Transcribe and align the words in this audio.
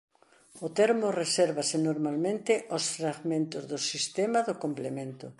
O 0.65 0.67
termo 0.79 1.07
resérvase 1.21 1.77
normalmente 1.89 2.51
aos 2.73 2.85
fragmentos 2.97 3.63
do 3.71 3.77
sistema 3.91 4.39
do 4.47 4.55
complemento. 4.63 5.27